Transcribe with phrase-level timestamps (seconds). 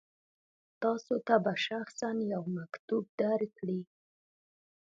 [0.81, 3.79] تاسو ته به شخصا یو مکتوب درکړي.